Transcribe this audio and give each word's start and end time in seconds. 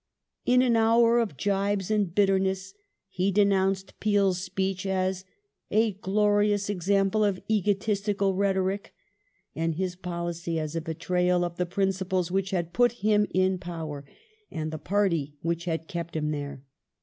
In" 0.47 0.63
an 0.63 0.75
hour 0.75 1.19
of 1.19 1.37
gibes 1.37 1.91
and 1.91 2.15
bitterness" 2.15 2.73
he 3.07 3.31
denounced 3.31 3.99
Peel's 3.99 4.41
speech 4.41 4.87
as" 4.87 5.25
a 5.69 5.91
glorious 5.91 6.71
example 6.71 7.23
of 7.23 7.39
egotistical 7.47 8.33
rhetoric,'' 8.33 8.95
and 9.55 9.75
.his 9.75 9.95
policy 9.95 10.57
as 10.57 10.75
a 10.75 10.81
betrayal 10.81 11.45
of 11.45 11.57
the 11.57 11.67
principles 11.67 12.31
which 12.31 12.49
had 12.49 12.73
put 12.73 12.93
him 13.05 13.27
in 13.31 13.59
power 13.59 14.03
and 14.49 14.71
the 14.71 14.79
party 14.79 15.35
which 15.43 15.65
had 15.65 15.87
kept 15.87 16.15
him 16.15 16.31
there. 16.31 16.63